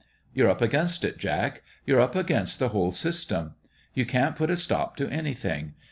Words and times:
You're 0.33 0.49
up 0.49 0.63
against 0.63 1.05
it, 1.05 1.19
Jack. 1.19 1.61
You're 1.85 2.01
up 2.01 2.15
against 2.15 2.57
the 2.57 2.69
whole 2.69 2.91
system. 2.91 3.53
You 3.93 4.07
can't 4.07 4.35
put 4.35 4.49
a 4.49 4.55
stop 4.55 4.95
to 4.95 5.07
anything. 5.11 5.75